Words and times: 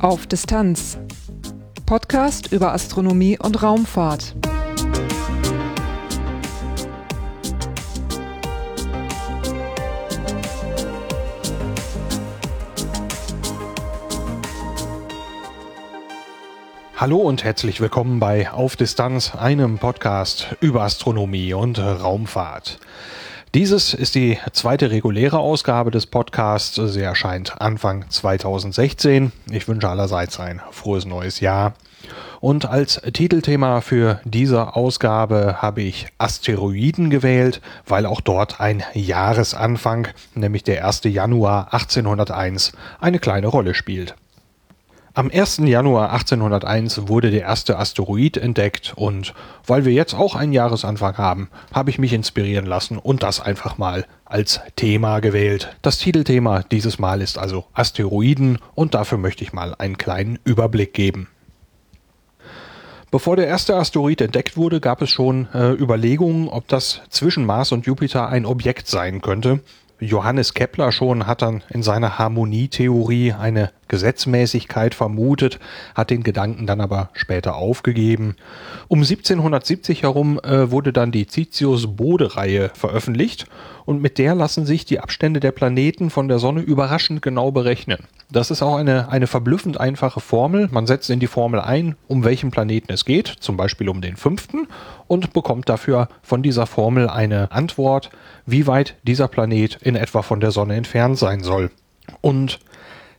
Auf 0.00 0.26
Distanz. 0.26 0.96
Podcast 1.86 2.52
über 2.52 2.72
Astronomie 2.72 3.38
und 3.38 3.62
Raumfahrt. 3.62 4.36
Hallo 16.96 17.18
und 17.18 17.44
herzlich 17.44 17.80
willkommen 17.80 18.18
bei 18.18 18.50
Auf 18.50 18.76
Distanz, 18.76 19.34
einem 19.34 19.78
Podcast 19.78 20.56
über 20.60 20.82
Astronomie 20.82 21.54
und 21.54 21.78
Raumfahrt. 21.78 22.78
Dieses 23.58 23.92
ist 23.92 24.14
die 24.14 24.38
zweite 24.52 24.92
reguläre 24.92 25.40
Ausgabe 25.40 25.90
des 25.90 26.06
Podcasts. 26.06 26.76
Sie 26.76 27.00
erscheint 27.00 27.60
Anfang 27.60 28.08
2016. 28.08 29.32
Ich 29.50 29.66
wünsche 29.66 29.88
allerseits 29.88 30.38
ein 30.38 30.62
frohes 30.70 31.06
neues 31.06 31.40
Jahr. 31.40 31.74
Und 32.38 32.66
als 32.66 33.02
Titelthema 33.12 33.80
für 33.80 34.20
diese 34.22 34.76
Ausgabe 34.76 35.56
habe 35.60 35.82
ich 35.82 36.06
Asteroiden 36.18 37.10
gewählt, 37.10 37.60
weil 37.84 38.06
auch 38.06 38.20
dort 38.20 38.60
ein 38.60 38.84
Jahresanfang, 38.94 40.06
nämlich 40.36 40.62
der 40.62 40.86
1. 40.86 41.00
Januar 41.06 41.74
1801, 41.74 42.70
eine 43.00 43.18
kleine 43.18 43.48
Rolle 43.48 43.74
spielt. 43.74 44.14
Am 45.18 45.32
1. 45.34 45.62
Januar 45.64 46.12
1801 46.12 47.08
wurde 47.08 47.32
der 47.32 47.40
erste 47.40 47.76
Asteroid 47.76 48.36
entdeckt 48.36 48.92
und 48.94 49.34
weil 49.66 49.84
wir 49.84 49.92
jetzt 49.92 50.14
auch 50.14 50.36
einen 50.36 50.52
Jahresanfang 50.52 51.18
haben, 51.18 51.50
habe 51.72 51.90
ich 51.90 51.98
mich 51.98 52.12
inspirieren 52.12 52.66
lassen 52.66 52.98
und 52.98 53.24
das 53.24 53.40
einfach 53.40 53.78
mal 53.78 54.06
als 54.24 54.60
Thema 54.76 55.18
gewählt. 55.18 55.76
Das 55.82 55.98
Titelthema 55.98 56.62
dieses 56.62 57.00
Mal 57.00 57.20
ist 57.20 57.36
also 57.36 57.64
Asteroiden 57.72 58.58
und 58.76 58.94
dafür 58.94 59.18
möchte 59.18 59.42
ich 59.42 59.52
mal 59.52 59.74
einen 59.76 59.98
kleinen 59.98 60.38
Überblick 60.44 60.94
geben. 60.94 61.26
Bevor 63.10 63.34
der 63.34 63.48
erste 63.48 63.74
Asteroid 63.74 64.20
entdeckt 64.20 64.56
wurde, 64.56 64.78
gab 64.78 65.02
es 65.02 65.10
schon 65.10 65.48
äh, 65.52 65.72
Überlegungen, 65.72 66.46
ob 66.48 66.68
das 66.68 67.00
zwischen 67.08 67.44
Mars 67.44 67.72
und 67.72 67.86
Jupiter 67.86 68.28
ein 68.28 68.46
Objekt 68.46 68.86
sein 68.86 69.20
könnte. 69.20 69.62
Johannes 70.00 70.54
Kepler 70.54 70.92
schon 70.92 71.26
hat 71.26 71.42
dann 71.42 71.62
in 71.70 71.82
seiner 71.82 72.18
Harmonietheorie 72.18 73.32
eine 73.32 73.72
Gesetzmäßigkeit 73.88 74.94
vermutet, 74.94 75.58
hat 75.94 76.10
den 76.10 76.22
Gedanken 76.22 76.66
dann 76.66 76.80
aber 76.80 77.10
später 77.14 77.56
aufgegeben. 77.56 78.36
Um 78.86 79.00
1770 79.00 80.02
herum 80.02 80.38
äh, 80.40 80.70
wurde 80.70 80.92
dann 80.92 81.10
die 81.10 81.26
Citius-Bode-Reihe 81.26 82.70
veröffentlicht 82.74 83.46
und 83.86 84.00
mit 84.00 84.18
der 84.18 84.34
lassen 84.34 84.66
sich 84.66 84.84
die 84.84 85.00
Abstände 85.00 85.40
der 85.40 85.52
Planeten 85.52 86.10
von 86.10 86.28
der 86.28 86.38
Sonne 86.38 86.60
überraschend 86.60 87.22
genau 87.22 87.50
berechnen. 87.50 88.06
Das 88.30 88.50
ist 88.50 88.60
auch 88.60 88.76
eine, 88.76 89.08
eine 89.08 89.26
verblüffend 89.26 89.80
einfache 89.80 90.20
Formel. 90.20 90.68
Man 90.70 90.86
setzt 90.86 91.08
in 91.08 91.18
die 91.18 91.26
Formel 91.26 91.60
ein, 91.60 91.96
um 92.08 92.24
welchen 92.24 92.50
Planeten 92.50 92.92
es 92.92 93.06
geht, 93.06 93.26
zum 93.26 93.56
Beispiel 93.56 93.88
um 93.88 94.02
den 94.02 94.16
fünften, 94.16 94.68
und 95.06 95.32
bekommt 95.32 95.70
dafür 95.70 96.08
von 96.22 96.42
dieser 96.42 96.66
Formel 96.66 97.08
eine 97.08 97.50
Antwort, 97.52 98.10
wie 98.44 98.66
weit 98.66 98.96
dieser 99.02 99.28
Planet 99.28 99.78
in 99.80 99.96
etwa 99.96 100.20
von 100.20 100.40
der 100.40 100.50
Sonne 100.50 100.76
entfernt 100.76 101.16
sein 101.16 101.42
soll. 101.42 101.70
Und 102.20 102.60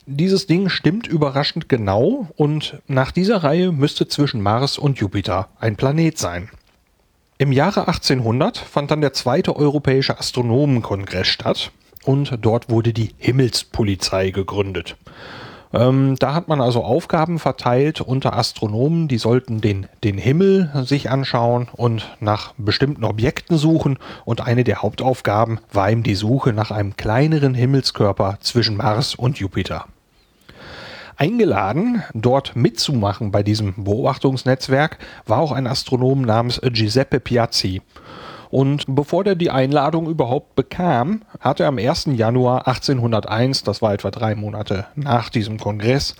dieses 0.05 0.45
Ding 0.45 0.69
stimmt 0.69 1.07
überraschend 1.07 1.69
genau 1.69 2.27
und 2.35 2.79
nach 2.87 3.11
dieser 3.11 3.43
Reihe 3.43 3.71
müsste 3.71 4.07
zwischen 4.07 4.41
Mars 4.41 4.77
und 4.77 4.99
Jupiter 4.99 5.49
ein 5.59 5.75
Planet 5.75 6.19
sein. 6.19 6.49
Im 7.39 7.51
Jahre 7.51 7.87
1800 7.87 8.57
fand 8.57 8.91
dann 8.91 9.01
der 9.01 9.13
zweite 9.13 9.55
Europäische 9.55 10.19
Astronomenkongress 10.19 11.27
statt 11.27 11.71
und 12.05 12.37
dort 12.41 12.69
wurde 12.69 12.93
die 12.93 13.13
Himmelspolizei 13.17 14.31
gegründet. 14.31 14.97
Ähm, 15.71 16.15
da 16.17 16.33
hat 16.33 16.47
man 16.47 16.61
also 16.61 16.83
Aufgaben 16.83 17.37
verteilt 17.37 18.01
unter 18.01 18.35
Astronomen, 18.35 19.07
die 19.07 19.19
sollten 19.19 19.61
den, 19.61 19.87
den 20.03 20.17
Himmel 20.17 20.71
sich 20.85 21.11
anschauen 21.11 21.67
und 21.71 22.09
nach 22.19 22.53
bestimmten 22.57 23.03
Objekten 23.03 23.57
suchen. 23.57 23.99
Und 24.25 24.41
eine 24.41 24.63
der 24.63 24.81
Hauptaufgaben 24.81 25.59
war 25.71 25.91
eben 25.91 26.01
die 26.01 26.15
Suche 26.15 26.53
nach 26.53 26.71
einem 26.71 26.97
kleineren 26.97 27.53
Himmelskörper 27.53 28.37
zwischen 28.41 28.77
Mars 28.77 29.13
und 29.13 29.37
Jupiter 29.37 29.85
eingeladen, 31.19 32.01
dort 32.13 32.55
mitzumachen 32.55 33.31
bei 33.31 33.43
diesem 33.43 33.83
Beobachtungsnetzwerk, 33.83 34.97
war 35.25 35.39
auch 35.39 35.51
ein 35.51 35.67
Astronom 35.67 36.21
namens 36.21 36.61
Giuseppe 36.63 37.19
Piazzi. 37.19 37.81
Und 38.49 38.85
bevor 38.87 39.25
er 39.25 39.35
die 39.35 39.51
Einladung 39.51 40.09
überhaupt 40.09 40.55
bekam, 40.55 41.21
hat 41.39 41.59
er 41.59 41.67
am 41.67 41.77
1. 41.77 42.09
Januar 42.13 42.67
1801, 42.67 43.63
das 43.63 43.81
war 43.81 43.93
etwa 43.93 44.09
drei 44.09 44.33
Monate 44.35 44.87
nach 44.95 45.29
diesem 45.29 45.59
Kongress, 45.59 46.15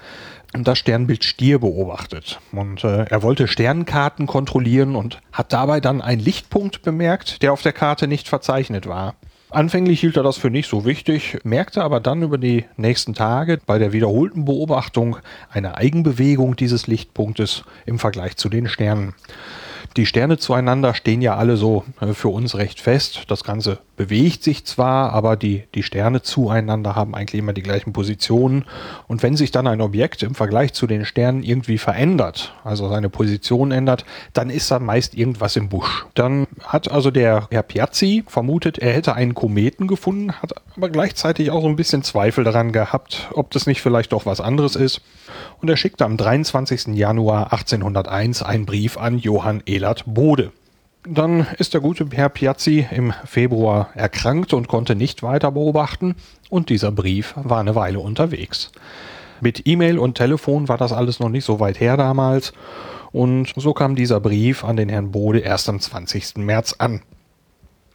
das 0.53 0.79
Sternbild 0.79 1.23
Stier 1.23 1.59
beobachtet. 1.59 2.39
Und 2.51 2.83
äh, 2.83 3.05
er 3.05 3.23
wollte 3.23 3.47
Sternkarten 3.47 4.27
kontrollieren 4.27 4.95
und 4.95 5.19
hat 5.31 5.53
dabei 5.53 5.79
dann 5.79 6.01
einen 6.01 6.21
Lichtpunkt 6.21 6.81
bemerkt, 6.81 7.41
der 7.41 7.53
auf 7.53 7.61
der 7.61 7.73
Karte 7.73 8.07
nicht 8.07 8.27
verzeichnet 8.27 8.87
war. 8.87 9.15
Anfänglich 9.51 9.99
hielt 9.99 10.15
er 10.15 10.21
das 10.21 10.37
für 10.37 10.51
nicht 10.51 10.69
so 10.69 10.85
wichtig, 10.85 11.39
merkte 11.43 11.83
aber 11.83 11.99
dann 11.99 12.21
über 12.21 12.37
die 12.37 12.65
nächsten 12.77 13.15
Tage 13.15 13.59
bei 13.65 13.79
der 13.79 13.93
wiederholten 13.93 14.45
Beobachtung 14.45 15.17
eine 15.49 15.75
Eigenbewegung 15.75 16.55
dieses 16.55 16.85
Lichtpunktes 16.85 17.63
im 17.87 17.97
Vergleich 17.97 18.37
zu 18.37 18.49
den 18.49 18.67
Sternen. 18.67 19.15
Die 19.97 20.05
Sterne 20.05 20.37
zueinander 20.37 20.93
stehen 20.93 21.21
ja 21.21 21.35
alle 21.35 21.57
so 21.57 21.85
äh, 22.01 22.13
für 22.13 22.29
uns 22.29 22.55
recht 22.55 22.79
fest. 22.79 23.23
Das 23.27 23.43
Ganze 23.43 23.79
bewegt 23.99 24.43
sich 24.43 24.63
zwar, 24.63 25.11
aber 25.11 25.35
die, 25.35 25.65
die 25.75 25.83
Sterne 25.83 26.21
zueinander 26.21 26.95
haben 26.95 27.13
eigentlich 27.13 27.37
immer 27.37 27.51
die 27.51 27.61
gleichen 27.61 27.91
Positionen. 27.91 28.63
Und 29.09 29.23
wenn 29.23 29.35
sich 29.35 29.51
dann 29.51 29.67
ein 29.67 29.81
Objekt 29.81 30.23
im 30.23 30.35
Vergleich 30.35 30.71
zu 30.71 30.87
den 30.87 31.03
Sternen 31.03 31.43
irgendwie 31.43 31.77
verändert, 31.77 32.53
also 32.63 32.87
seine 32.87 33.09
Position 33.09 33.73
ändert, 33.73 34.05
dann 34.31 34.49
ist 34.51 34.71
da 34.71 34.79
meist 34.79 35.15
irgendwas 35.15 35.57
im 35.57 35.67
Busch. 35.67 36.05
Dann 36.13 36.47
hat 36.63 36.89
also 36.89 37.11
der 37.11 37.49
Herr 37.51 37.61
Piazzi 37.61 38.23
vermutet, 38.25 38.77
er 38.77 38.93
hätte 38.93 39.15
einen 39.15 39.35
Kometen 39.35 39.85
gefunden, 39.87 40.31
hat 40.31 40.53
aber 40.77 40.87
gleichzeitig 40.87 41.51
auch 41.51 41.61
so 41.61 41.67
ein 41.67 41.75
bisschen 41.75 42.01
Zweifel 42.01 42.45
daran 42.45 42.71
gehabt, 42.71 43.27
ob 43.33 43.51
das 43.51 43.67
nicht 43.67 43.81
vielleicht 43.81 44.13
doch 44.13 44.25
was 44.25 44.39
anderes 44.39 44.77
ist. 44.77 45.01
Und 45.59 45.69
er 45.69 45.75
schickte 45.75 46.05
am 46.05 46.15
23. 46.15 46.95
Januar 46.95 47.51
1801 47.51 48.43
einen 48.43 48.65
Brief 48.65 48.97
an 48.97 49.19
Johann 49.19 49.61
Elert 49.65 50.05
Bode. 50.07 50.53
Dann 51.03 51.47
ist 51.57 51.73
der 51.73 51.81
gute 51.81 52.05
Herr 52.11 52.29
Piazzi 52.29 52.85
im 52.91 53.13
Februar 53.25 53.89
erkrankt 53.95 54.53
und 54.53 54.67
konnte 54.67 54.95
nicht 54.95 55.23
weiter 55.23 55.51
beobachten 55.51 56.15
und 56.49 56.69
dieser 56.69 56.91
Brief 56.91 57.33
war 57.37 57.61
eine 57.61 57.75
Weile 57.75 57.99
unterwegs. 57.99 58.71
Mit 59.39 59.65
E-Mail 59.65 59.97
und 59.97 60.15
Telefon 60.15 60.67
war 60.67 60.77
das 60.77 60.91
alles 60.91 61.21
noch 61.21 61.29
nicht 61.29 61.45
so 61.45 61.61
weit 61.61 61.79
her 61.79 61.95
damals 61.95 62.51
und 63.13 63.53
so 63.55 63.73
kam 63.73 63.95
dieser 63.95 64.19
Brief 64.19 64.65
an 64.65 64.75
den 64.75 64.89
Herrn 64.89 65.11
Bode 65.11 65.39
erst 65.39 65.69
am 65.69 65.79
20. 65.79 66.37
März 66.37 66.75
an. 66.77 67.01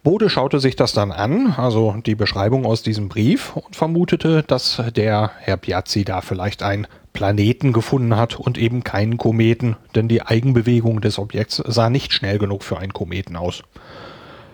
Bode 0.03 0.29
schaute 0.29 0.59
sich 0.59 0.75
das 0.75 0.93
dann 0.93 1.11
an, 1.11 1.53
also 1.57 1.95
die 2.05 2.15
Beschreibung 2.15 2.65
aus 2.65 2.83
diesem 2.83 3.09
Brief, 3.09 3.55
und 3.55 3.75
vermutete, 3.75 4.43
dass 4.43 4.81
der 4.95 5.31
Herr 5.39 5.57
Piazzi 5.57 6.05
da 6.05 6.21
vielleicht 6.21 6.61
ein 6.61 6.85
Planeten 7.15 7.73
gefunden 7.73 8.15
hat 8.15 8.35
und 8.39 8.59
eben 8.59 8.83
keinen 8.83 9.17
Kometen, 9.17 9.77
denn 9.95 10.07
die 10.07 10.21
Eigenbewegung 10.21 11.01
des 11.01 11.17
Objekts 11.17 11.63
sah 11.65 11.89
nicht 11.89 12.13
schnell 12.13 12.37
genug 12.37 12.63
für 12.63 12.77
einen 12.77 12.93
Kometen 12.93 13.35
aus. 13.35 13.63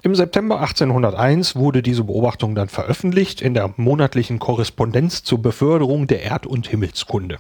Im 0.04 0.16
September 0.16 0.62
1801 0.62 1.56
wurde 1.56 1.82
diese 1.82 2.06
Beobachtung 2.06 2.56
dann 2.56 2.70
veröffentlicht 2.70 3.42
in 3.42 3.54
der 3.54 3.74
monatlichen 3.78 4.40
Korrespondenz 4.40 5.24
zur 5.24 5.42
Beförderung 5.42 6.08
der 6.08 6.24
Erd- 6.24 6.48
und 6.48 6.68
Himmelskunde. 6.68 7.40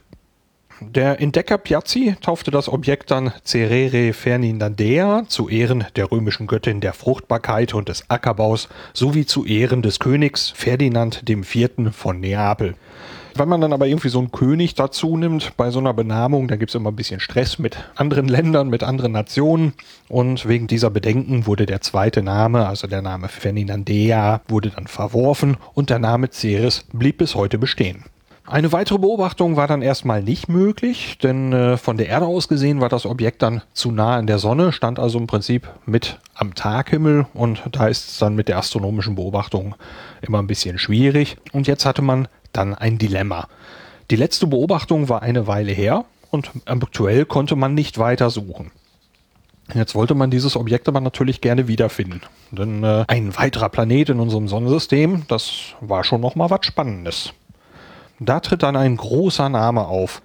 Der 0.81 1.22
Entdecker 1.22 1.60
Piazzi 1.60 2.16
taufte 2.22 2.50
das 2.50 2.68
Objekt 2.68 3.12
dann 3.12 3.31
Cerere 3.46 4.14
Ferdinandea 4.14 5.26
zu 5.28 5.48
Ehren 5.48 5.86
der 5.96 6.12
römischen 6.12 6.48
Göttin 6.48 6.81
der 6.81 6.94
Fruchtbarkeit 6.94 7.76
und 7.76 7.90
des 7.90 8.10
Ackerbaus 8.10 8.70
sowie 8.94 9.28
zu 9.28 9.46
Ehren 9.46 9.84
des 9.84 10.00
Königs 10.00 10.50
Ferdinand 10.50 11.24
IV. 11.30 11.69
von 11.92 12.19
Neapel. 12.19 12.74
Wenn 13.36 13.50
man 13.50 13.62
dann 13.62 13.74
aber 13.74 13.88
irgendwie 13.88 14.10
so 14.10 14.19
einen 14.19 14.31
König 14.31 14.75
dazu 14.75 15.16
nimmt 15.16 15.56
bei 15.57 15.72
so 15.72 15.80
einer 15.80 15.94
Benamung, 15.94 16.48
dann 16.48 16.60
gibt 16.60 16.72
es 16.72 16.75
immer 16.75 16.92
ein 16.92 16.95
bisschen 16.95 17.19
Stress 17.19 17.60
mit 17.60 17.78
anderen 17.95 18.28
Ländern, 18.28 18.69
mit 18.69 18.83
anderen 18.83 19.13
Nationen. 19.13 19.74
Und 20.10 20.48
wegen 20.48 20.68
dieser 20.68 20.89
Bedenken 20.89 21.45
wurde 21.45 21.66
der 21.66 21.81
zweite 21.81 22.22
Name, 22.22 22.68
also 22.68 22.88
der 22.88 23.01
Name 23.01 23.30
Ferdinandea, 23.30 24.42
wurde 24.48 24.69
dann 24.69 24.88
verworfen 24.88 25.57
und 25.74 25.89
der 25.89 26.00
Name 26.00 26.30
Ceres 26.31 26.86
blieb 26.92 27.18
bis 27.18 27.36
heute 27.36 27.57
bestehen. 27.57 28.04
Eine 28.51 28.74
weitere 28.74 28.98
Beobachtung 28.98 29.56
war 29.56 29.68
dann 29.68 29.81
erstmal 29.81 30.24
nicht 30.24 30.50
möglich, 30.50 31.18
denn 31.24 31.54
äh, 31.54 31.78
von 31.78 31.95
der 31.95 32.10
Erde 32.10 32.25
aus 32.25 32.50
gesehen 32.50 32.81
war 32.81 32.89
das 32.89 33.06
Objekt 33.06 33.44
dann 33.44 33.62
zu 33.72 33.92
nah 33.92 34.18
an 34.18 34.28
der 34.28 34.39
Sonne, 34.39 34.74
stand 34.74 35.00
also 35.00 35.19
im 35.19 35.28
Prinzip 35.28 35.69
mit 35.86 36.19
am 36.33 36.54
Taghimmel 36.54 37.28
und 37.33 37.62
da 37.72 37.88
ist 37.88 38.10
es 38.10 38.18
dann 38.18 38.36
mit 38.36 38.50
der 38.50 38.57
astronomischen 38.57 39.16
Beobachtung 39.16 39.75
immer 40.22 40.39
ein 40.39 40.48
bisschen 40.48 40.80
schwierig. 40.80 41.38
Und 41.54 41.68
jetzt 41.68 41.86
hatte 41.86 42.01
man 42.01 42.28
dann 42.53 42.75
ein 42.75 42.98
Dilemma. 42.98 43.48
Die 44.09 44.15
letzte 44.15 44.48
Beobachtung 44.48 45.09
war 45.09 45.21
eine 45.21 45.48
Weile 45.48 45.71
her 45.71 46.06
und 46.30 46.51
aktuell 46.65 47.25
konnte 47.25 47.56
man 47.56 47.74
nicht 47.74 47.98
weiter 47.98 48.30
suchen. 48.30 48.71
Jetzt 49.74 49.95
wollte 49.95 50.15
man 50.15 50.31
dieses 50.31 50.56
Objekt 50.56 50.88
aber 50.88 51.00
natürlich 51.00 51.39
gerne 51.39 51.68
wiederfinden. 51.68 52.21
Denn 52.51 52.83
äh, 52.83 53.06
ein 53.07 53.38
weiterer 53.38 53.69
Planet 53.69 54.09
in 54.09 54.19
unserem 54.19 54.48
Sonnensystem, 54.48 55.24
das 55.27 55.75
war 55.80 56.03
schon 56.03 56.21
noch 56.21 56.36
mal 56.36 56.50
was 56.50 56.65
Spannendes. 56.65 57.33
Da 58.19 58.39
tritt 58.39 58.63
dann 58.63 58.75
ein 58.75 58.97
großer 58.97 59.50
Name 59.50 59.86
auf. 59.86 60.21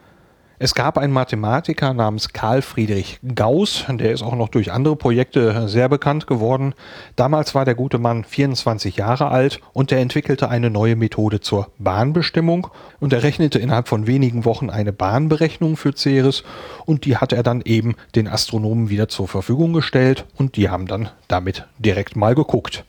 Es 0.58 0.74
gab 0.74 0.96
einen 0.96 1.12
Mathematiker 1.12 1.92
namens 1.92 2.32
Karl 2.32 2.62
Friedrich 2.62 3.18
Gauss, 3.34 3.84
der 3.90 4.12
ist 4.12 4.22
auch 4.22 4.34
noch 4.34 4.48
durch 4.48 4.72
andere 4.72 4.96
Projekte 4.96 5.68
sehr 5.68 5.90
bekannt 5.90 6.26
geworden. 6.26 6.72
Damals 7.14 7.54
war 7.54 7.66
der 7.66 7.74
gute 7.74 7.98
Mann 7.98 8.24
24 8.24 8.96
Jahre 8.96 9.28
alt 9.28 9.60
und 9.74 9.92
er 9.92 9.98
entwickelte 9.98 10.48
eine 10.48 10.70
neue 10.70 10.96
Methode 10.96 11.40
zur 11.40 11.68
Bahnbestimmung 11.78 12.68
und 13.00 13.12
er 13.12 13.22
rechnete 13.22 13.58
innerhalb 13.58 13.86
von 13.86 14.06
wenigen 14.06 14.46
Wochen 14.46 14.70
eine 14.70 14.94
Bahnberechnung 14.94 15.76
für 15.76 15.94
Ceres 15.94 16.42
und 16.86 17.04
die 17.04 17.18
hat 17.18 17.34
er 17.34 17.42
dann 17.42 17.60
eben 17.60 17.94
den 18.14 18.26
Astronomen 18.26 18.88
wieder 18.88 19.08
zur 19.08 19.28
Verfügung 19.28 19.74
gestellt 19.74 20.24
und 20.36 20.56
die 20.56 20.70
haben 20.70 20.86
dann 20.86 21.10
damit 21.28 21.66
direkt 21.78 22.16
mal 22.16 22.34
geguckt. 22.34 22.86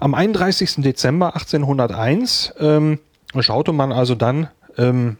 Am 0.00 0.14
31. 0.14 0.76
Dezember 0.76 1.34
1801 1.34 2.54
ähm, 2.58 3.00
schaute 3.38 3.74
man 3.74 3.92
also 3.92 4.14
dann 4.14 4.48
ähm, 4.78 5.18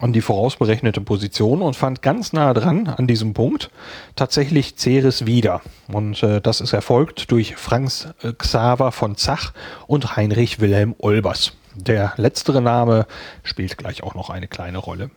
an 0.00 0.12
die 0.12 0.20
vorausberechnete 0.20 1.00
Position 1.00 1.62
und 1.62 1.76
fand 1.76 2.02
ganz 2.02 2.32
nah 2.32 2.54
dran 2.54 2.88
an 2.88 3.06
diesem 3.06 3.34
Punkt 3.34 3.70
tatsächlich 4.16 4.76
Ceres 4.76 5.26
wieder. 5.26 5.60
Und 5.88 6.22
äh, 6.22 6.40
das 6.40 6.60
ist 6.60 6.72
erfolgt 6.72 7.30
durch 7.30 7.56
Franz 7.56 8.08
äh, 8.22 8.32
Xaver 8.32 8.92
von 8.92 9.16
Zach 9.16 9.52
und 9.86 10.16
Heinrich 10.16 10.60
Wilhelm 10.60 10.94
Olbers. 10.98 11.52
Der 11.74 12.12
letztere 12.16 12.62
Name 12.62 13.06
spielt 13.42 13.76
gleich 13.78 14.02
auch 14.02 14.14
noch 14.14 14.30
eine 14.30 14.46
kleine 14.46 14.78
Rolle. 14.78 15.10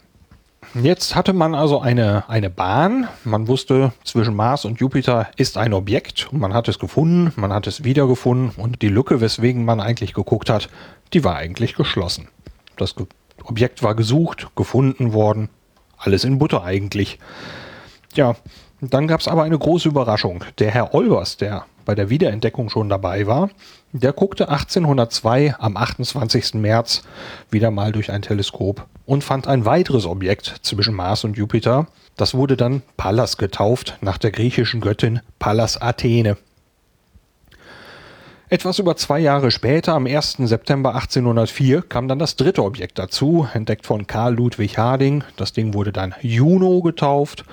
Jetzt 0.74 1.16
hatte 1.16 1.34
man 1.34 1.56
also 1.56 1.80
eine, 1.80 2.28
eine 2.28 2.50
Bahn. 2.50 3.08
Man 3.24 3.48
wusste, 3.48 3.94
zwischen 4.04 4.36
Mars 4.36 4.66
und 4.66 4.80
Jupiter 4.80 5.30
ist 5.38 5.58
ein 5.58 5.74
Objekt 5.74 6.28
und 6.32 6.40
man 6.40 6.54
hat 6.54 6.68
es 6.68 6.78
gefunden, 6.80 7.32
man 7.40 7.54
hat 7.54 7.68
es 7.68 7.84
wiedergefunden 7.84 8.52
und 8.58 8.82
die 8.82 8.90
Lücke, 8.90 9.22
weswegen 9.22 9.66
man 9.66 9.80
eigentlich 9.80 10.14
geguckt 10.14 10.50
hat, 10.50 10.70
die 11.14 11.24
war 11.24 11.36
eigentlich 11.36 11.76
geschlossen. 11.76 12.28
Das 12.76 12.96
Objekt 13.44 13.84
war 13.84 13.96
gesucht, 13.96 14.48
gefunden 14.56 15.14
worden. 15.14 15.50
Alles 15.98 16.24
in 16.24 16.38
Butter 16.38 16.64
eigentlich. 16.64 17.20
Ja, 18.14 18.36
dann 18.82 19.08
gab 19.08 19.22
es 19.22 19.28
aber 19.28 19.44
eine 19.44 19.58
große 19.58 19.90
Überraschung. 19.90 20.44
Der 20.60 20.72
Herr 20.72 20.94
Olbers, 20.94 21.38
der 21.38 21.66
bei 21.86 21.96
der 21.96 22.10
Wiederentdeckung 22.10 22.70
schon 22.70 22.90
dabei 22.90 23.26
war, 23.26 23.50
der 23.94 24.12
guckte 24.12 24.50
1802 24.50 25.56
am 25.58 25.78
28. 25.78 26.56
März 26.56 27.04
wieder 27.50 27.72
mal 27.72 27.92
durch 27.92 28.12
ein 28.12 28.22
Teleskop 28.22 28.86
und 29.06 29.24
fand 29.24 29.48
ein 29.48 29.66
weiteres 29.66 30.06
Objekt 30.06 30.58
zwischen 30.62 30.94
Mars 30.94 31.24
und 31.24 31.38
Jupiter. 31.38 31.88
Das 32.18 32.34
wurde 32.34 32.58
dann 32.58 32.82
Pallas 32.98 33.38
getauft, 33.38 33.98
nach 34.02 34.18
der 34.18 34.32
griechischen 34.32 34.82
Göttin 34.82 35.22
Pallas 35.40 35.82
Athene. 35.82 36.38
Etwas 38.50 38.80
über 38.80 38.96
zwei 38.96 39.20
Jahre 39.20 39.52
später, 39.52 39.94
am 39.94 40.06
1. 40.06 40.38
September 40.40 40.96
1804, 40.96 41.82
kam 41.82 42.08
dann 42.08 42.18
das 42.18 42.38
dritte 42.38 42.64
Objekt 42.64 42.98
dazu, 42.98 43.46
entdeckt 43.54 43.86
von 43.86 44.08
Karl 44.08 44.36
Ludwig 44.36 44.78
Harding. 44.78 45.26
Das 45.36 45.52
Ding 45.52 45.74
wurde 45.74 45.92
dann 45.92 46.16
Juno 46.22 46.80
getauft 46.82 47.44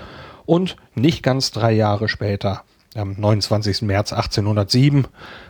und 0.47 0.77
nicht 0.95 1.25
ganz 1.25 1.51
drei 1.51 1.73
Jahre 1.73 2.09
später, 2.09 2.63
am 2.95 3.17
29. 3.19 3.83
März 3.83 4.13
1807, 4.13 5.09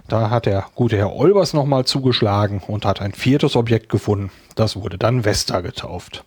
da 0.09 0.31
hat 0.31 0.47
der 0.47 0.65
gute 0.75 0.97
Herr 0.97 1.15
Olbers 1.15 1.53
nochmal 1.53 1.85
zugeschlagen 1.85 2.63
und 2.67 2.87
hat 2.87 3.03
ein 3.03 3.13
viertes 3.13 3.55
Objekt 3.55 3.91
gefunden. 3.91 4.31
Das 4.55 4.77
wurde 4.77 4.97
dann 4.97 5.25
Vesta 5.25 5.61
getauft. 5.61 6.25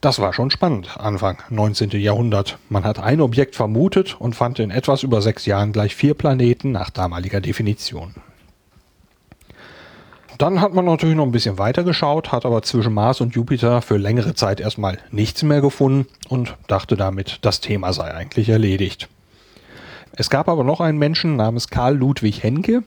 Das 0.00 0.18
war 0.18 0.32
schon 0.32 0.50
spannend, 0.50 0.98
Anfang 0.98 1.38
19. 1.48 1.90
Jahrhundert. 1.92 2.58
Man 2.68 2.84
hat 2.84 2.98
ein 2.98 3.20
Objekt 3.20 3.56
vermutet 3.56 4.16
und 4.18 4.36
fand 4.36 4.58
in 4.58 4.70
etwas 4.70 5.02
über 5.02 5.22
sechs 5.22 5.46
Jahren 5.46 5.72
gleich 5.72 5.96
vier 5.96 6.14
Planeten 6.14 6.70
nach 6.70 6.90
damaliger 6.90 7.40
Definition. 7.40 8.14
Dann 10.38 10.60
hat 10.60 10.74
man 10.74 10.84
natürlich 10.84 11.16
noch 11.16 11.24
ein 11.24 11.32
bisschen 11.32 11.56
weiter 11.56 11.82
geschaut, 11.82 12.30
hat 12.30 12.44
aber 12.44 12.60
zwischen 12.62 12.92
Mars 12.92 13.22
und 13.22 13.34
Jupiter 13.34 13.80
für 13.80 13.96
längere 13.96 14.34
Zeit 14.34 14.60
erstmal 14.60 14.98
nichts 15.10 15.42
mehr 15.42 15.62
gefunden 15.62 16.06
und 16.28 16.54
dachte 16.66 16.96
damit, 16.96 17.38
das 17.40 17.60
Thema 17.60 17.94
sei 17.94 18.12
eigentlich 18.12 18.50
erledigt. 18.50 19.08
Es 20.12 20.28
gab 20.28 20.48
aber 20.48 20.62
noch 20.62 20.80
einen 20.80 20.98
Menschen 20.98 21.36
namens 21.36 21.68
Karl 21.68 21.96
Ludwig 21.96 22.42
Henke 22.42 22.82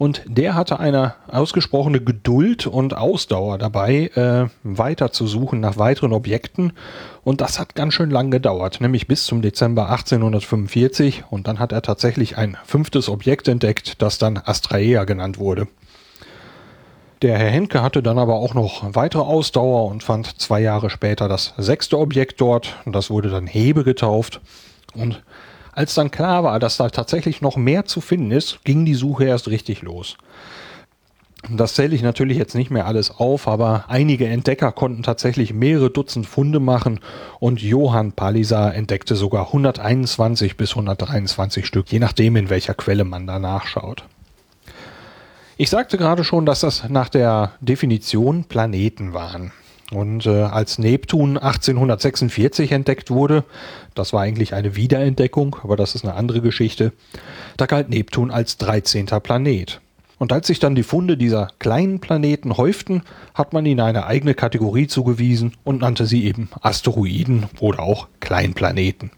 und 0.00 0.22
der 0.24 0.54
hatte 0.54 0.80
eine 0.80 1.12
ausgesprochene 1.28 2.00
Geduld 2.00 2.66
und 2.66 2.96
Ausdauer 2.96 3.58
dabei, 3.58 4.06
äh, 4.14 4.48
weiter 4.62 5.12
zu 5.12 5.26
suchen 5.26 5.60
nach 5.60 5.76
weiteren 5.76 6.14
Objekten. 6.14 6.72
Und 7.22 7.42
das 7.42 7.58
hat 7.58 7.74
ganz 7.74 7.92
schön 7.92 8.08
lang 8.08 8.30
gedauert, 8.30 8.80
nämlich 8.80 9.08
bis 9.08 9.24
zum 9.24 9.42
Dezember 9.42 9.90
1845. 9.90 11.24
Und 11.28 11.46
dann 11.46 11.58
hat 11.58 11.72
er 11.72 11.82
tatsächlich 11.82 12.38
ein 12.38 12.56
fünftes 12.64 13.10
Objekt 13.10 13.46
entdeckt, 13.46 14.00
das 14.00 14.16
dann 14.16 14.40
Astraea 14.42 15.04
genannt 15.04 15.38
wurde. 15.38 15.68
Der 17.20 17.36
Herr 17.36 17.50
Henke 17.50 17.82
hatte 17.82 18.02
dann 18.02 18.18
aber 18.18 18.36
auch 18.36 18.54
noch 18.54 18.94
weitere 18.94 19.20
Ausdauer 19.20 19.84
und 19.84 20.02
fand 20.02 20.40
zwei 20.40 20.62
Jahre 20.62 20.88
später 20.88 21.28
das 21.28 21.52
sechste 21.58 21.98
Objekt 21.98 22.40
dort. 22.40 22.78
Und 22.86 22.94
das 22.94 23.10
wurde 23.10 23.28
dann 23.28 23.46
Hebe 23.46 23.84
getauft. 23.84 24.40
Und 24.94 25.22
als 25.72 25.94
dann 25.94 26.10
klar 26.10 26.44
war, 26.44 26.58
dass 26.58 26.76
da 26.76 26.88
tatsächlich 26.88 27.40
noch 27.40 27.56
mehr 27.56 27.84
zu 27.84 28.00
finden 28.00 28.30
ist, 28.30 28.64
ging 28.64 28.84
die 28.84 28.94
Suche 28.94 29.24
erst 29.24 29.48
richtig 29.48 29.82
los. 29.82 30.16
Das 31.48 31.74
zähle 31.74 31.94
ich 31.94 32.02
natürlich 32.02 32.36
jetzt 32.36 32.54
nicht 32.54 32.70
mehr 32.70 32.86
alles 32.86 33.10
auf, 33.10 33.48
aber 33.48 33.86
einige 33.88 34.26
Entdecker 34.26 34.72
konnten 34.72 35.02
tatsächlich 35.02 35.54
mehrere 35.54 35.90
Dutzend 35.90 36.26
Funde 36.26 36.60
machen 36.60 37.00
und 37.38 37.62
Johann 37.62 38.12
Palisa 38.12 38.70
entdeckte 38.70 39.16
sogar 39.16 39.46
121 39.46 40.58
bis 40.58 40.70
123 40.72 41.64
Stück, 41.64 41.90
je 41.90 41.98
nachdem 41.98 42.36
in 42.36 42.50
welcher 42.50 42.74
Quelle 42.74 43.04
man 43.04 43.26
da 43.26 43.38
nachschaut. 43.38 44.04
Ich 45.56 45.70
sagte 45.70 45.96
gerade 45.96 46.24
schon, 46.24 46.44
dass 46.44 46.60
das 46.60 46.88
nach 46.88 47.08
der 47.08 47.52
Definition 47.60 48.44
Planeten 48.44 49.14
waren. 49.14 49.52
Und 49.90 50.26
äh, 50.26 50.42
als 50.42 50.78
Neptun 50.78 51.36
1846 51.36 52.72
entdeckt 52.72 53.10
wurde, 53.10 53.44
das 53.94 54.12
war 54.12 54.22
eigentlich 54.22 54.54
eine 54.54 54.76
Wiederentdeckung, 54.76 55.56
aber 55.62 55.76
das 55.76 55.94
ist 55.94 56.04
eine 56.04 56.14
andere 56.14 56.40
Geschichte, 56.40 56.92
da 57.56 57.66
galt 57.66 57.88
Neptun 57.88 58.30
als 58.30 58.56
13. 58.58 59.06
Planet. 59.06 59.80
Und 60.18 60.32
als 60.32 60.46
sich 60.46 60.58
dann 60.58 60.74
die 60.74 60.82
Funde 60.82 61.16
dieser 61.16 61.48
kleinen 61.58 61.98
Planeten 61.98 62.56
häuften, 62.56 63.02
hat 63.34 63.52
man 63.52 63.64
ihnen 63.64 63.80
eine 63.80 64.06
eigene 64.06 64.34
Kategorie 64.34 64.86
zugewiesen 64.86 65.54
und 65.64 65.80
nannte 65.80 66.06
sie 66.06 66.24
eben 66.24 66.50
Asteroiden 66.60 67.46
oder 67.58 67.80
auch 67.80 68.06
Kleinplaneten. 68.20 69.10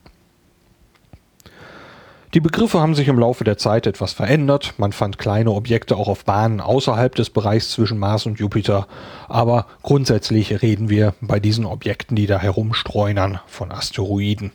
Die 2.35 2.41
Begriffe 2.41 2.81
haben 2.81 2.95
sich 2.95 3.09
im 3.09 3.19
Laufe 3.19 3.45
der 3.45 3.59
Zeit 3.59 3.87
etwas 3.87 4.15
verändert. 4.15 4.73
Man 4.79 4.93
fand 4.93 5.19
kleine 5.19 5.51
Objekte 5.51 5.97
auch 5.97 6.09
auf 6.09 6.25
Bahnen 6.25 6.63
außerhalb 6.63 7.15
des 7.15 7.29
Bereichs 7.29 7.71
zwischen 7.71 7.99
Mars 7.99 8.25
und 8.25 8.39
Jupiter. 8.39 8.87
Aber 9.29 9.67
grundsätzlich 9.83 10.63
reden 10.63 10.89
wir 10.89 11.13
bei 11.21 11.41
diesen 11.41 11.67
Objekten, 11.67 12.17
die 12.17 12.27
da 12.27 12.39
herumstreunern, 12.39 13.41
von 13.47 13.71
Asteroiden. 13.71 14.51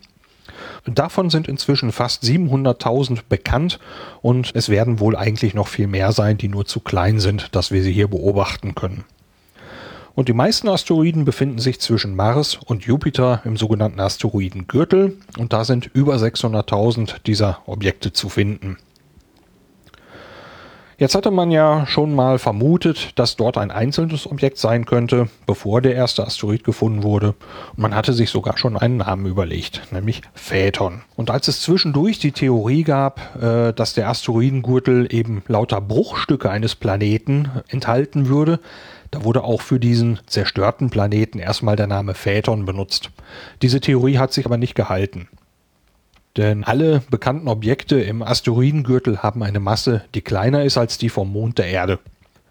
Davon 0.86 1.30
sind 1.30 1.46
inzwischen 1.46 1.92
fast 1.92 2.24
700.000 2.24 3.20
bekannt 3.28 3.78
und 4.22 4.50
es 4.54 4.68
werden 4.68 4.98
wohl 4.98 5.14
eigentlich 5.14 5.54
noch 5.54 5.68
viel 5.68 5.86
mehr 5.86 6.10
sein, 6.10 6.36
die 6.36 6.48
nur 6.48 6.66
zu 6.66 6.80
klein 6.80 7.20
sind, 7.20 7.54
dass 7.54 7.70
wir 7.70 7.84
sie 7.84 7.92
hier 7.92 8.08
beobachten 8.08 8.74
können. 8.74 9.04
Und 10.18 10.28
die 10.28 10.32
meisten 10.32 10.66
Asteroiden 10.66 11.24
befinden 11.24 11.60
sich 11.60 11.78
zwischen 11.78 12.16
Mars 12.16 12.58
und 12.66 12.82
Jupiter 12.82 13.40
im 13.44 13.56
sogenannten 13.56 14.00
Asteroidengürtel 14.00 15.16
und 15.38 15.52
da 15.52 15.64
sind 15.64 15.88
über 15.94 16.16
600.000 16.16 17.22
dieser 17.24 17.60
Objekte 17.66 18.12
zu 18.12 18.28
finden. 18.28 18.78
Jetzt 20.96 21.14
hatte 21.14 21.30
man 21.30 21.52
ja 21.52 21.86
schon 21.86 22.12
mal 22.12 22.40
vermutet, 22.40 23.16
dass 23.16 23.36
dort 23.36 23.56
ein 23.56 23.70
einzelnes 23.70 24.28
Objekt 24.28 24.58
sein 24.58 24.84
könnte, 24.84 25.28
bevor 25.46 25.80
der 25.80 25.94
erste 25.94 26.26
Asteroid 26.26 26.64
gefunden 26.64 27.04
wurde. 27.04 27.36
Und 27.76 27.78
man 27.78 27.94
hatte 27.94 28.12
sich 28.12 28.30
sogar 28.30 28.58
schon 28.58 28.76
einen 28.76 28.96
Namen 28.96 29.26
überlegt, 29.26 29.82
nämlich 29.92 30.22
Phaeton. 30.34 31.02
Und 31.14 31.30
als 31.30 31.46
es 31.46 31.60
zwischendurch 31.60 32.18
die 32.18 32.32
Theorie 32.32 32.82
gab, 32.82 33.40
äh, 33.40 33.72
dass 33.72 33.94
der 33.94 34.08
Asteroidengürtel 34.08 35.06
eben 35.14 35.44
lauter 35.46 35.80
Bruchstücke 35.80 36.50
eines 36.50 36.74
Planeten 36.74 37.48
enthalten 37.68 38.26
würde, 38.26 38.58
da 39.10 39.24
wurde 39.24 39.44
auch 39.44 39.60
für 39.60 39.80
diesen 39.80 40.20
zerstörten 40.26 40.90
Planeten 40.90 41.38
erstmal 41.38 41.76
der 41.76 41.86
Name 41.86 42.14
Phaeton 42.14 42.64
benutzt. 42.64 43.10
Diese 43.62 43.80
Theorie 43.80 44.18
hat 44.18 44.32
sich 44.32 44.46
aber 44.46 44.56
nicht 44.56 44.74
gehalten. 44.74 45.28
Denn 46.36 46.62
alle 46.62 47.02
bekannten 47.10 47.48
Objekte 47.48 48.00
im 48.00 48.22
Asteroidengürtel 48.22 49.22
haben 49.22 49.42
eine 49.42 49.60
Masse, 49.60 50.04
die 50.14 50.20
kleiner 50.20 50.62
ist 50.62 50.78
als 50.78 50.98
die 50.98 51.08
vom 51.08 51.32
Mond 51.32 51.58
der 51.58 51.66
Erde. 51.66 51.98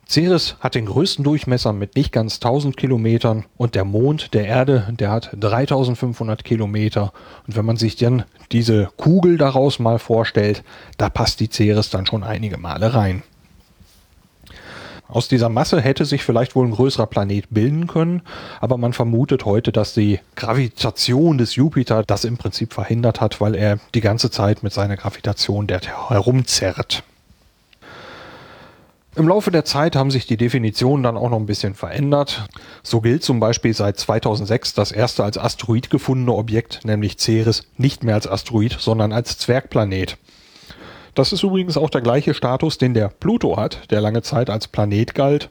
Ceres 0.09 0.55
hat 0.61 0.75
den 0.75 0.85
größten 0.85 1.23
Durchmesser 1.23 1.73
mit 1.73 1.95
nicht 1.95 2.13
ganz 2.13 2.35
1000 2.35 2.77
Kilometern 2.77 3.45
und 3.57 3.75
der 3.75 3.83
Mond 3.83 4.33
der 4.33 4.45
Erde, 4.45 4.87
der 4.91 5.11
hat 5.11 5.31
3500 5.37 6.45
Kilometer. 6.45 7.11
Und 7.45 7.57
wenn 7.57 7.65
man 7.65 7.75
sich 7.75 7.97
dann 7.97 8.23
diese 8.53 8.89
Kugel 8.95 9.37
daraus 9.37 9.79
mal 9.79 9.99
vorstellt, 9.99 10.63
da 10.97 11.09
passt 11.09 11.41
die 11.41 11.49
Ceres 11.49 11.89
dann 11.89 12.05
schon 12.05 12.23
einige 12.23 12.57
Male 12.57 12.93
rein. 12.93 13.23
Aus 15.09 15.29
dieser 15.29 15.49
Masse 15.49 15.79
hätte 15.79 16.05
sich 16.05 16.23
vielleicht 16.23 16.55
wohl 16.55 16.67
ein 16.67 16.71
größerer 16.71 17.07
Planet 17.07 17.45
bilden 17.49 17.87
können, 17.87 18.21
aber 18.59 18.77
man 18.77 18.91
vermutet 18.91 19.45
heute, 19.45 19.71
dass 19.71 19.93
die 19.93 20.19
Gravitation 20.35 21.37
des 21.37 21.55
Jupiter 21.55 22.03
das 22.03 22.25
im 22.25 22.37
Prinzip 22.37 22.73
verhindert 22.73 23.21
hat, 23.21 23.39
weil 23.39 23.55
er 23.55 23.79
die 23.93 24.01
ganze 24.01 24.29
Zeit 24.31 24.63
mit 24.63 24.73
seiner 24.73 24.97
Gravitation 24.97 25.65
der 25.65 25.81
herumzerrt. 26.09 27.03
Im 29.15 29.27
Laufe 29.27 29.49
der 29.49 29.65
Zeit 29.65 29.95
haben 29.95 30.11
sich 30.11 30.27
die 30.27 30.37
Definitionen 30.37 31.01
dann 31.01 31.17
auch 31.17 31.31
noch 31.31 31.39
ein 31.39 31.47
bisschen 31.47 31.73
verändert. 31.73 32.47
So 32.83 33.01
gilt 33.01 33.23
zum 33.23 33.39
Beispiel 33.39 33.73
seit 33.73 33.97
2006 33.97 34.75
das 34.75 34.91
erste 34.91 35.23
als 35.23 35.39
Asteroid 35.39 35.89
gefundene 35.89 36.33
Objekt, 36.33 36.81
nämlich 36.83 37.17
Ceres, 37.17 37.63
nicht 37.77 38.03
mehr 38.03 38.13
als 38.13 38.27
Asteroid, 38.27 38.77
sondern 38.79 39.11
als 39.13 39.39
Zwergplanet. 39.39 40.17
Das 41.17 41.33
ist 41.33 41.41
übrigens 41.41 41.77
auch 41.77 41.89
der 41.89 42.01
gleiche 42.01 42.36
Status, 42.36 42.77
den 42.77 42.93
der 42.93 43.07
Pluto 43.07 43.57
hat, 43.57 43.89
der 43.89 44.01
lange 44.01 44.21
Zeit 44.21 44.51
als 44.51 44.67
Planet 44.67 45.15
galt. 45.15 45.50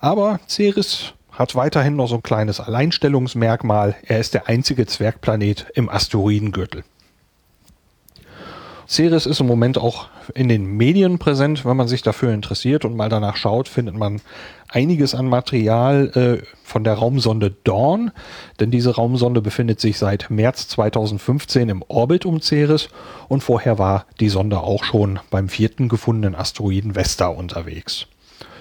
Aber 0.00 0.40
Ceres 0.48 1.12
hat 1.30 1.54
weiterhin 1.54 1.94
noch 1.94 2.06
so 2.08 2.14
ein 2.14 2.22
kleines 2.22 2.58
Alleinstellungsmerkmal. 2.58 3.96
Er 4.06 4.18
ist 4.18 4.32
der 4.32 4.48
einzige 4.48 4.86
Zwergplanet 4.86 5.66
im 5.74 5.90
Asteroidengürtel. 5.90 6.84
Ceres 8.86 9.26
ist 9.26 9.40
im 9.40 9.46
Moment 9.46 9.78
auch 9.78 10.06
in 10.34 10.48
den 10.48 10.64
Medien 10.64 11.18
präsent. 11.18 11.64
Wenn 11.64 11.76
man 11.76 11.88
sich 11.88 12.02
dafür 12.02 12.32
interessiert 12.32 12.84
und 12.84 12.96
mal 12.96 13.08
danach 13.08 13.36
schaut, 13.36 13.68
findet 13.68 13.94
man 13.94 14.20
einiges 14.68 15.14
an 15.14 15.26
Material 15.26 16.10
äh, 16.42 16.46
von 16.62 16.84
der 16.84 16.94
Raumsonde 16.94 17.54
Dawn. 17.64 18.10
Denn 18.60 18.70
diese 18.70 18.94
Raumsonde 18.94 19.40
befindet 19.40 19.80
sich 19.80 19.98
seit 19.98 20.30
März 20.30 20.68
2015 20.68 21.68
im 21.68 21.84
Orbit 21.88 22.26
um 22.26 22.40
Ceres 22.40 22.88
und 23.28 23.42
vorher 23.42 23.78
war 23.78 24.06
die 24.20 24.28
Sonde 24.28 24.60
auch 24.60 24.84
schon 24.84 25.18
beim 25.30 25.48
vierten 25.48 25.88
gefundenen 25.88 26.34
Asteroiden 26.34 26.94
Vesta 26.94 27.28
unterwegs. 27.28 28.06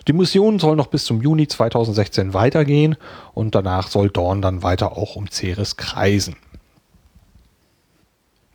Die 0.08 0.14
Mission 0.14 0.60
soll 0.60 0.76
noch 0.76 0.88
bis 0.88 1.06
zum 1.06 1.22
Juni 1.22 1.48
2016 1.48 2.34
weitergehen 2.34 2.98
und 3.34 3.56
danach 3.56 3.88
soll 3.88 4.10
Dawn 4.10 4.42
dann 4.42 4.62
weiter 4.62 4.98
auch 4.98 5.16
um 5.16 5.30
Ceres 5.30 5.78
kreisen. 5.78 6.36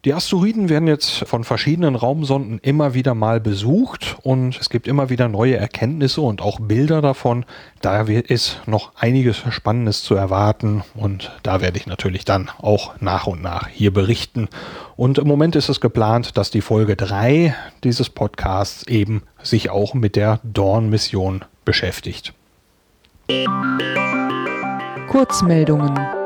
Die 0.09 0.15
Asteroiden 0.15 0.71
werden 0.71 0.89
jetzt 0.89 1.29
von 1.29 1.45
verschiedenen 1.45 1.95
Raumsonden 1.95 2.61
immer 2.61 2.95
wieder 2.95 3.15
mal 3.15 3.41
besucht 3.41 4.17
und 4.23 4.59
es 4.59 4.71
gibt 4.71 4.89
immer 4.89 5.11
wieder 5.11 5.29
neue 5.29 5.59
Erkenntnisse 5.59 6.23
und 6.23 6.41
auch 6.41 6.61
Bilder 6.61 7.03
davon. 7.03 7.45
Da 7.83 8.01
ist 8.01 8.63
noch 8.65 8.93
einiges 8.97 9.43
Spannendes 9.51 10.03
zu 10.03 10.15
erwarten 10.15 10.83
und 10.95 11.31
da 11.43 11.61
werde 11.61 11.77
ich 11.77 11.87
natürlich 11.87 12.25
dann 12.25 12.49
auch 12.57 12.99
nach 13.01 13.27
und 13.27 13.43
nach 13.43 13.69
hier 13.69 13.93
berichten. 13.93 14.49
Und 14.97 15.19
im 15.19 15.29
Moment 15.29 15.57
ist 15.57 15.69
es 15.69 15.79
geplant, 15.79 16.39
dass 16.39 16.51
die 16.51 16.63
Folge 16.63 16.97
3 16.97 17.55
dieses 17.85 18.09
Podcasts 18.09 18.85
eben 18.85 19.25
sich 19.43 19.69
auch 19.69 19.93
mit 19.93 20.17
der 20.17 20.41
Dawn-Mission 20.43 21.45
beschäftigt. 21.67 22.33
Kurzmeldungen 25.11 26.18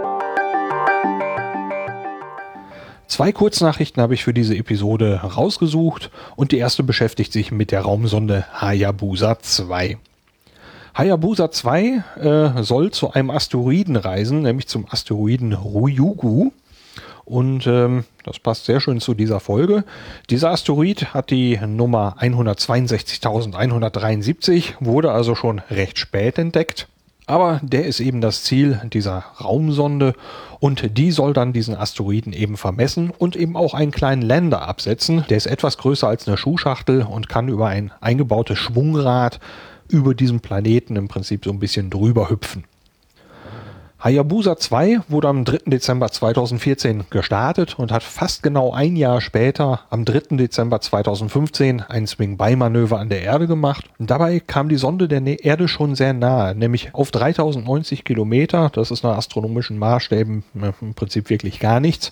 Zwei 3.12 3.30
Kurznachrichten 3.30 4.02
habe 4.02 4.14
ich 4.14 4.24
für 4.24 4.32
diese 4.32 4.56
Episode 4.56 5.16
rausgesucht 5.16 6.10
und 6.34 6.50
die 6.50 6.56
erste 6.56 6.82
beschäftigt 6.82 7.30
sich 7.30 7.52
mit 7.52 7.70
der 7.70 7.82
Raumsonde 7.82 8.46
Hayabusa 8.54 9.38
2. 9.38 9.98
Hayabusa 10.94 11.50
2 11.50 12.04
äh, 12.16 12.62
soll 12.62 12.90
zu 12.90 13.12
einem 13.12 13.30
Asteroiden 13.30 13.96
reisen, 13.96 14.40
nämlich 14.40 14.66
zum 14.66 14.86
Asteroiden 14.88 15.52
Ryugu. 15.52 16.52
Und 17.26 17.66
ähm, 17.66 18.04
das 18.24 18.38
passt 18.38 18.64
sehr 18.64 18.80
schön 18.80 18.98
zu 18.98 19.12
dieser 19.12 19.40
Folge. 19.40 19.84
Dieser 20.30 20.48
Asteroid 20.48 21.12
hat 21.12 21.28
die 21.28 21.58
Nummer 21.58 22.16
162.173, 22.18 24.76
wurde 24.80 25.12
also 25.12 25.34
schon 25.34 25.58
recht 25.70 25.98
spät 25.98 26.38
entdeckt. 26.38 26.88
Aber 27.26 27.60
der 27.62 27.86
ist 27.86 28.00
eben 28.00 28.20
das 28.20 28.42
Ziel 28.42 28.80
dieser 28.92 29.24
Raumsonde 29.40 30.14
und 30.58 30.98
die 30.98 31.12
soll 31.12 31.32
dann 31.32 31.52
diesen 31.52 31.76
Asteroiden 31.76 32.32
eben 32.32 32.56
vermessen 32.56 33.10
und 33.16 33.36
eben 33.36 33.56
auch 33.56 33.74
einen 33.74 33.92
kleinen 33.92 34.22
Länder 34.22 34.62
absetzen. 34.66 35.24
Der 35.28 35.36
ist 35.36 35.46
etwas 35.46 35.78
größer 35.78 36.08
als 36.08 36.26
eine 36.26 36.36
Schuhschachtel 36.36 37.02
und 37.02 37.28
kann 37.28 37.48
über 37.48 37.68
ein 37.68 37.92
eingebautes 38.00 38.58
Schwungrad 38.58 39.38
über 39.88 40.14
diesem 40.14 40.40
Planeten 40.40 40.96
im 40.96 41.08
Prinzip 41.08 41.44
so 41.44 41.50
ein 41.50 41.58
bisschen 41.58 41.90
drüber 41.90 42.30
hüpfen. 42.30 42.64
Hayabusa 44.02 44.56
2 44.56 45.02
wurde 45.06 45.28
am 45.28 45.44
3. 45.44 45.58
Dezember 45.66 46.10
2014 46.10 47.04
gestartet 47.08 47.78
und 47.78 47.92
hat 47.92 48.02
fast 48.02 48.42
genau 48.42 48.72
ein 48.72 48.96
Jahr 48.96 49.20
später, 49.20 49.82
am 49.90 50.04
3. 50.04 50.36
Dezember 50.38 50.80
2015, 50.80 51.82
ein 51.82 52.08
Swing-By-Manöver 52.08 52.98
an 52.98 53.10
der 53.10 53.22
Erde 53.22 53.46
gemacht. 53.46 53.84
Und 54.00 54.10
dabei 54.10 54.40
kam 54.40 54.68
die 54.68 54.76
Sonde 54.76 55.06
der 55.06 55.22
Erde 55.44 55.68
schon 55.68 55.94
sehr 55.94 56.14
nahe, 56.14 56.56
nämlich 56.56 56.92
auf 56.94 57.12
3090 57.12 58.02
Kilometer. 58.02 58.70
Das 58.74 58.90
ist 58.90 59.04
nach 59.04 59.16
astronomischen 59.16 59.78
Maßstäben 59.78 60.42
äh, 60.60 60.72
im 60.80 60.94
Prinzip 60.94 61.30
wirklich 61.30 61.60
gar 61.60 61.78
nichts. 61.78 62.10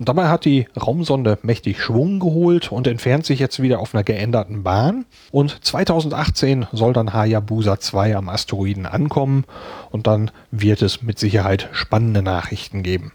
Dabei 0.00 0.28
hat 0.28 0.44
die 0.44 0.66
Raumsonde 0.76 1.38
mächtig 1.42 1.80
Schwung 1.80 2.18
geholt 2.18 2.72
und 2.72 2.88
entfernt 2.88 3.26
sich 3.26 3.38
jetzt 3.38 3.62
wieder 3.62 3.78
auf 3.78 3.94
einer 3.94 4.02
geänderten 4.02 4.64
Bahn. 4.64 5.04
Und 5.30 5.64
2018 5.64 6.66
soll 6.72 6.92
dann 6.92 7.12
Hayabusa 7.12 7.78
2 7.78 8.16
am 8.16 8.28
Asteroiden 8.28 8.86
ankommen 8.86 9.44
und 9.90 10.08
dann 10.08 10.32
wird 10.50 10.82
es 10.82 11.02
mit 11.02 11.18
Sicherheit 11.18 11.68
spannende 11.72 12.22
Nachrichten 12.22 12.82
geben. 12.82 13.12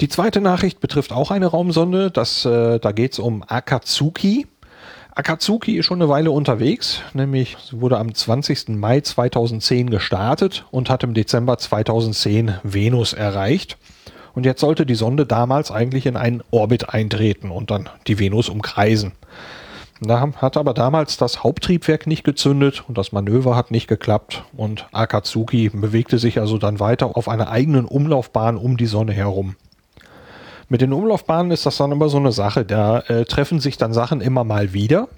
Die 0.00 0.08
zweite 0.08 0.40
Nachricht 0.40 0.80
betrifft 0.80 1.12
auch 1.12 1.30
eine 1.30 1.46
Raumsonde. 1.46 2.10
Das, 2.10 2.44
äh, 2.44 2.78
da 2.78 2.92
geht 2.92 3.12
es 3.12 3.18
um 3.18 3.44
Akatsuki. 3.46 4.46
Akatsuki 5.14 5.76
ist 5.76 5.86
schon 5.86 6.00
eine 6.00 6.08
Weile 6.08 6.30
unterwegs, 6.30 7.02
nämlich 7.12 7.56
wurde 7.70 7.98
am 7.98 8.14
20. 8.14 8.70
Mai 8.70 9.00
2010 9.00 9.90
gestartet 9.90 10.64
und 10.70 10.88
hat 10.88 11.02
im 11.02 11.12
Dezember 11.12 11.58
2010 11.58 12.54
Venus 12.62 13.12
erreicht. 13.12 13.76
Und 14.34 14.46
jetzt 14.46 14.60
sollte 14.60 14.86
die 14.86 14.94
Sonde 14.94 15.26
damals 15.26 15.70
eigentlich 15.70 16.06
in 16.06 16.16
einen 16.16 16.42
Orbit 16.50 16.88
eintreten 16.88 17.50
und 17.50 17.70
dann 17.70 17.88
die 18.06 18.18
Venus 18.18 18.48
umkreisen. 18.48 19.12
Da 20.00 20.32
hat 20.36 20.56
aber 20.56 20.74
damals 20.74 21.16
das 21.16 21.44
Haupttriebwerk 21.44 22.08
nicht 22.08 22.24
gezündet 22.24 22.82
und 22.88 22.98
das 22.98 23.12
Manöver 23.12 23.54
hat 23.54 23.70
nicht 23.70 23.86
geklappt 23.86 24.42
und 24.56 24.86
Akatsuki 24.90 25.68
bewegte 25.68 26.18
sich 26.18 26.40
also 26.40 26.58
dann 26.58 26.80
weiter 26.80 27.16
auf 27.16 27.28
einer 27.28 27.50
eigenen 27.50 27.84
Umlaufbahn 27.84 28.56
um 28.56 28.76
die 28.76 28.86
Sonne 28.86 29.12
herum. 29.12 29.54
Mit 30.68 30.80
den 30.80 30.92
Umlaufbahnen 30.92 31.52
ist 31.52 31.66
das 31.66 31.76
dann 31.76 31.92
immer 31.92 32.08
so 32.08 32.16
eine 32.16 32.32
Sache. 32.32 32.64
Da 32.64 33.00
äh, 33.00 33.26
treffen 33.26 33.60
sich 33.60 33.76
dann 33.76 33.92
Sachen 33.92 34.20
immer 34.20 34.42
mal 34.42 34.72
wieder. 34.72 35.08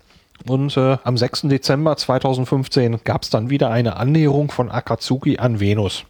Und 0.47 0.77
äh, 0.77 0.99
am 1.05 1.17
6. 1.17 1.43
Dezember 1.43 1.97
2015 1.97 3.05
gab 3.05 3.23
es 3.23 3.31
dann 3.31 3.51
wieder 3.51 3.71
eine 3.71 3.97
Annäherung 3.97 4.51
von 4.51 4.71
Akatsuki 4.71 5.39
an 5.39 5.61
Venus. 5.61 6.05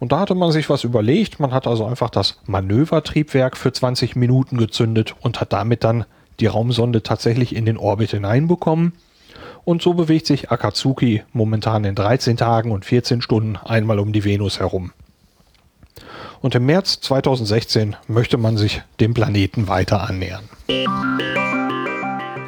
Und 0.00 0.12
da 0.12 0.20
hatte 0.20 0.34
man 0.34 0.50
sich 0.50 0.68
was 0.70 0.82
überlegt. 0.82 1.38
Man 1.38 1.52
hat 1.52 1.66
also 1.66 1.84
einfach 1.84 2.10
das 2.10 2.40
Manövertriebwerk 2.46 3.56
für 3.56 3.72
20 3.72 4.16
Minuten 4.16 4.56
gezündet 4.56 5.14
und 5.20 5.40
hat 5.40 5.52
damit 5.52 5.84
dann 5.84 6.06
die 6.40 6.46
Raumsonde 6.46 7.02
tatsächlich 7.02 7.54
in 7.54 7.66
den 7.66 7.76
Orbit 7.76 8.10
hineinbekommen. 8.10 8.94
Und 9.64 9.82
so 9.82 9.92
bewegt 9.92 10.26
sich 10.26 10.50
Akatsuki 10.50 11.22
momentan 11.32 11.84
in 11.84 11.94
13 11.94 12.38
Tagen 12.38 12.72
und 12.72 12.86
14 12.86 13.20
Stunden 13.20 13.56
einmal 13.56 13.98
um 13.98 14.12
die 14.12 14.24
Venus 14.24 14.58
herum. 14.58 14.92
Und 16.40 16.54
im 16.54 16.64
März 16.64 17.00
2016 17.02 17.96
möchte 18.08 18.38
man 18.38 18.56
sich 18.56 18.80
dem 19.00 19.12
Planeten 19.12 19.68
weiter 19.68 20.08
annähern. 20.08 20.48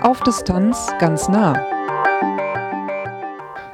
Auf 0.01 0.23
Distanz 0.23 0.91
ganz 0.99 1.29
nah. 1.29 1.72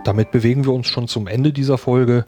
Damit 0.08 0.30
bewegen 0.30 0.64
wir 0.64 0.72
uns 0.72 0.86
schon 0.86 1.06
zum 1.06 1.26
Ende 1.26 1.52
dieser 1.52 1.76
Folge. 1.76 2.24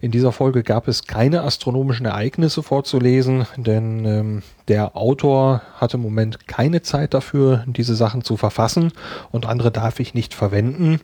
In 0.00 0.10
dieser 0.10 0.32
Folge 0.32 0.64
gab 0.64 0.88
es 0.88 1.06
keine 1.06 1.42
astronomischen 1.42 2.06
Ereignisse 2.06 2.60
vorzulesen, 2.60 3.46
denn 3.56 4.04
ähm, 4.04 4.42
der 4.66 4.96
Autor 4.96 5.62
hat 5.76 5.94
im 5.94 6.00
Moment 6.00 6.48
keine 6.48 6.82
Zeit 6.82 7.14
dafür, 7.14 7.62
diese 7.68 7.94
Sachen 7.94 8.24
zu 8.24 8.36
verfassen 8.36 8.90
und 9.30 9.46
andere 9.46 9.70
darf 9.70 10.00
ich 10.00 10.12
nicht 10.12 10.34
verwenden. 10.34 10.98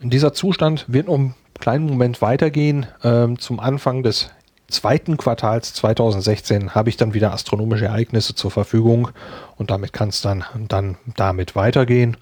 Dieser 0.00 0.32
Zustand 0.32 0.86
wird 0.88 1.08
um 1.08 1.20
einen 1.20 1.34
kleinen 1.60 1.84
Moment 1.84 2.22
weitergehen. 2.22 2.86
Ähm, 3.04 3.38
zum 3.38 3.60
Anfang 3.60 4.02
des 4.02 4.30
zweiten 4.68 5.16
Quartals 5.16 5.74
2016 5.74 6.74
habe 6.74 6.88
ich 6.88 6.96
dann 6.96 7.14
wieder 7.14 7.32
astronomische 7.32 7.86
Ereignisse 7.86 8.34
zur 8.34 8.50
Verfügung 8.50 9.08
und 9.56 9.70
damit 9.70 9.92
kann 9.92 10.08
es 10.08 10.20
dann, 10.20 10.44
dann 10.68 10.96
damit 11.16 11.54
weitergehen. 11.56 12.16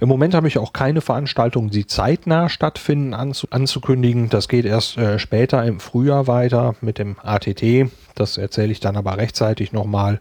Im 0.00 0.08
Moment 0.08 0.34
habe 0.34 0.48
ich 0.48 0.58
auch 0.58 0.72
keine 0.72 1.00
Veranstaltungen, 1.00 1.70
die 1.70 1.86
zeitnah 1.86 2.48
stattfinden, 2.48 3.14
anzu 3.14 3.48
anzukündigen. 3.50 4.28
Das 4.30 4.48
geht 4.48 4.64
erst 4.64 4.96
äh, 4.96 5.18
später 5.18 5.64
im 5.64 5.80
Frühjahr 5.80 6.26
weiter 6.26 6.74
mit 6.80 6.98
dem 6.98 7.16
ATT. 7.22 7.90
Das 8.14 8.38
erzähle 8.38 8.72
ich 8.72 8.80
dann 8.80 8.96
aber 8.96 9.16
rechtzeitig 9.16 9.72
nochmal. 9.72 10.20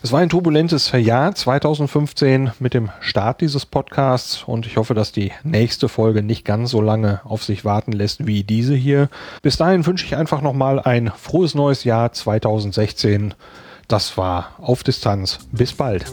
Es 0.00 0.12
war 0.12 0.20
ein 0.20 0.28
turbulentes 0.28 0.92
Jahr 0.92 1.34
2015 1.34 2.52
mit 2.60 2.72
dem 2.72 2.90
Start 3.00 3.40
dieses 3.40 3.66
Podcasts 3.66 4.44
und 4.44 4.64
ich 4.64 4.76
hoffe, 4.76 4.94
dass 4.94 5.10
die 5.10 5.32
nächste 5.42 5.88
Folge 5.88 6.22
nicht 6.22 6.44
ganz 6.44 6.70
so 6.70 6.80
lange 6.80 7.20
auf 7.24 7.42
sich 7.42 7.64
warten 7.64 7.90
lässt 7.90 8.24
wie 8.24 8.44
diese 8.44 8.76
hier. 8.76 9.08
Bis 9.42 9.56
dahin 9.56 9.84
wünsche 9.84 10.06
ich 10.06 10.14
einfach 10.14 10.40
nochmal 10.40 10.78
ein 10.78 11.10
frohes 11.16 11.56
neues 11.56 11.82
Jahr 11.82 12.12
2016. 12.12 13.34
Das 13.88 14.16
war 14.16 14.52
auf 14.58 14.84
Distanz. 14.84 15.40
Bis 15.50 15.72
bald. 15.72 16.04